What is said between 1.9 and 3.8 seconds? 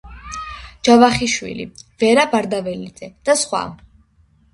ვერა ბარდაველიძე და სხვა.